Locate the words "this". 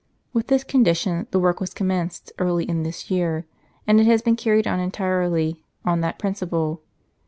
0.47-0.63, 2.81-3.11